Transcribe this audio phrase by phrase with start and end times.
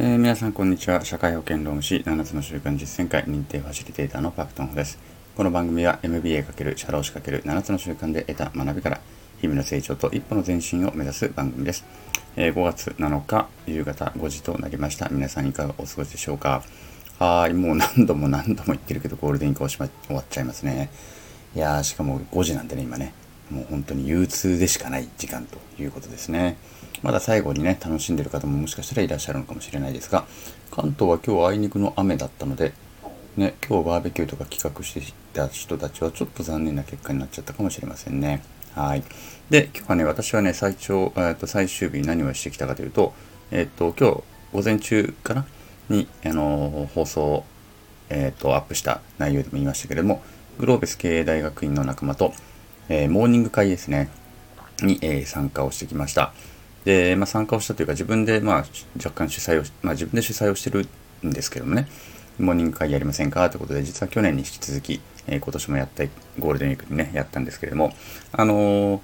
[0.00, 1.04] えー皆さんこんにちは。
[1.04, 4.96] 社会保険労務士7つの習慣実践会認定ファシリテーターのパクトンホです。
[5.36, 9.00] この番組は MBA× 社労士 ×7 つの習慣で得た学びから
[9.40, 11.84] 日々の成長と一歩の前進を目指す番組です、
[12.36, 15.08] えー5月7日夕方5時となりました。
[15.08, 16.62] 皆さんいかがお過ごしでしょうか？
[17.18, 20.90] はいもう何度も何度も言ってるけどゴールデンウィークおしま終わっちゃいますね。
[21.56, 23.14] いやーしかも5時なんでね今ね。
[23.50, 26.56] もう本当に憂鬱でしかない時間ということですね。
[27.02, 30.26] まだ最後にね、楽しんでる方ももしかしたらいらっしゃるのかもしれないですが、
[30.70, 32.72] 関東は今日あいにくの雨だったので、
[33.36, 38.42] ね、今日バーベキューとか企画していた人たちはちょっと残念な結果になっちゃったかもしれませんね。
[38.74, 39.04] はい。
[39.48, 43.14] で、今日はね、私はね、最長、えーと最終日何をしてきたかというと、
[43.50, 44.22] えっ、と、今日
[44.52, 45.46] 午前中かな？
[45.88, 47.44] に、あの放送、
[48.10, 50.22] えっ、と、アップした内容でも言いましたけれども、
[50.58, 52.32] グローベス経営大学院の仲間と、
[52.88, 54.08] えーモーニング会ですね、
[54.82, 56.32] に、えー参加をしてきました。
[56.84, 58.64] で、まあ、参加をしたというか、自分で、まあ、
[58.96, 60.86] 若干主催を、まあ、自分で主催をしてる
[61.26, 61.88] んですけどもね、
[62.38, 66.04] モーニング会やりませんかということで、実は去年に引き続き、えー今年もやった、
[66.38, 67.92] ゴールデンウィークにね、やったんですけれども、
[68.32, 69.00] あのー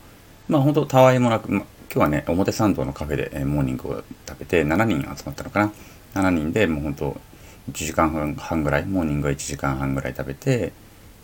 [0.49, 5.73] まあ、本当たわいもなく、ま今日はね、表参道のカフェで、えーモーニングを食べて、7人集まったのかな。
[6.15, 7.21] 7人でもう本当
[7.71, 10.73] 1時間半半ぐらい、モーニングは1時間半ぐらい食べて、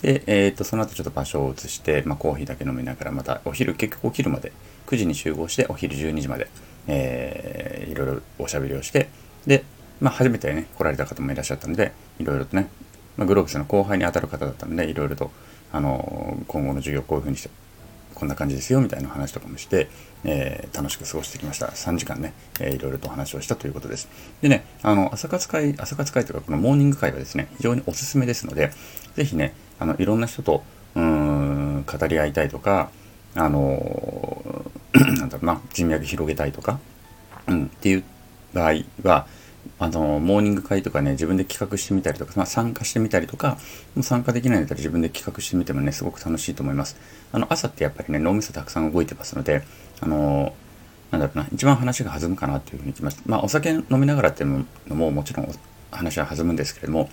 [0.02, 4.52] で、えー、とその後ちょっと場所を移して、まあ、コーヒーだけ飲みながらまたお昼結局お昼まで
[4.86, 6.48] 9時に集合してお昼12時まで、
[6.86, 9.08] えーいろいろおしゃべりをして
[9.46, 9.64] で、
[10.00, 12.68] まあ、初めてね来られた方もいらっしゃったのでいろいろとね、
[13.16, 15.30] まあ、グローブスの後輩に当たる方だったのでいろいろと、
[15.72, 17.50] あの今後の授業こういうふうにして
[18.14, 19.88] こんな感じですよみたいな話とかもして、
[20.24, 21.66] えー楽しく過ごしてきました。
[21.66, 24.08] 3時間ね、えーいろいろとお話をしたということです。
[24.40, 28.70] でねあの朝活会朝活会というかこのモーニング会はですね非常におすすめですので
[29.16, 30.62] ぜひねあのいろんな人と
[30.94, 32.90] うん語り合いたいとか
[33.34, 36.78] あの なんだろうな人脈広げたいとか、
[37.48, 38.04] うん、っていう
[38.52, 39.26] 場合は
[39.78, 43.58] あのモーニング会とかね自分で企画してみたりとか、まあ、参加してみたりとか
[43.94, 46.96] も参加できないんだったら自分で企画してみてもねすごく楽しいと思います。
[47.32, 49.62] あの朝ってやっぱりね脳みそたくさん動いてますので
[50.00, 50.54] あの
[51.10, 53.22] なんだろうな一番話が弾むかなっていうふうにきました。
[53.26, 55.54] まあお酒飲みながらっていうのももちろん
[55.90, 57.08] 話は弾むんですけれども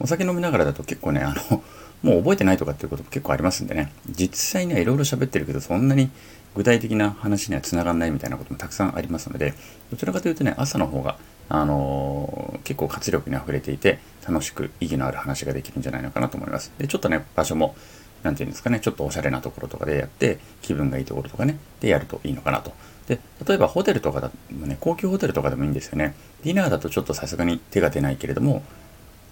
[0.00, 1.62] お酒飲みながらだと結構ねあの
[2.04, 3.90] もう覚えてないとかっていうことも結構ありますんでね。
[4.10, 6.10] 実際にはいろいろ喋ってるけどそんなに
[6.54, 9.54] 具体的な話にはつながらないみたいなこともたくさんありますので
[9.90, 11.16] どちらかというとね朝の方が
[11.48, 16.72] あのー結構活力にあふれていて楽しく意義のある話ができるんじゃないのかなと思います。
[16.78, 17.74] でちょっとね場所も
[18.22, 22.72] なんていうんですかねちょっとおしゃれなところとかでやって気分がいいところとかねでやるといいのかなと。
[23.06, 26.14] で例えばホテルとかでもね高級ホテルとかでもいいんですよね。
[26.42, 28.62] ディナーだとちょっとさすがに手が出ないけれども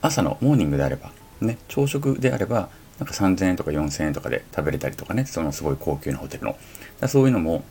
[0.03, 1.13] 朝のモーニングであれば、
[1.47, 6.57] ね、朝食であれば、なんか3000円とか4000円とかで食べれたりとかね、そのすごい高級なホテルの。
[7.01, 7.65] だそういうのも、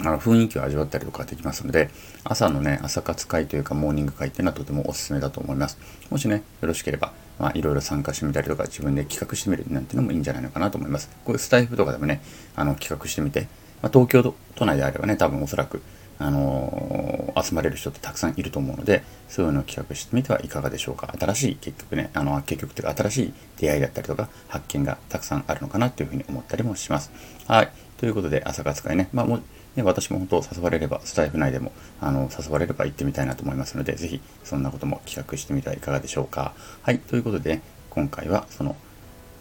[0.00, 1.90] あの雰囲気を味わったりとかできますので、
[2.24, 5.78] 朝のね、朝活会というかモーニング会っていうのはとてもおすすめだと思います。
[6.10, 11.10] もしね、よろしければ、まあ、いろいろ参加してみたりとか、自分で企画してみるなんていうのもいいんじゃないのかなと思います。
[11.24, 12.22] こういうスタイフとかでもね、
[12.56, 13.48] あの企画してみて、
[13.82, 15.82] まあ、東京都内であればね、多分おそらく、
[16.22, 21.12] あのー集まれる人ってたくさんいると思うので、そういうのを企画してみてはいかがでしょうか。
[21.18, 27.10] 新しい、結局ね、あの、結局というか、新しい出会いだったりとか、発見がたくさんあるのかなというふうに思ったりもします。
[27.46, 27.70] はい。
[27.96, 29.42] ということで、朝活会ね、まあ、もう、
[29.76, 36.52] ね、私も本当誘われれば、スタイフ内でも、あの、誘われれば行ってみたいなと思いますので、ぜひ、そんなことも企画してみてはいかがでしょうか。
[36.82, 36.98] はい。
[36.98, 38.76] ということで、ね、今回は、その、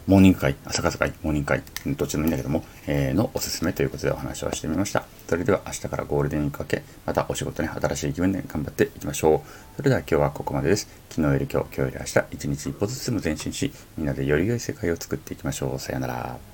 [0.07, 5.03] モーニング会、朝活会、モーニング会、どっちでもいいんだけども、えーのおすすめということでお話をしてみました。
[5.31, 9.77] それでは明日からゴールデンにかけ、またお仕事に、新しい気分で頑張っていきましょう。
[9.77, 10.89] それでは今日はここまでです。
[11.09, 15.79] 昨日より今日、今日より明日、一日一歩ずつも前進し、みんなでより良い世界を作っていきましょう。
[15.79, 16.50] さようなら。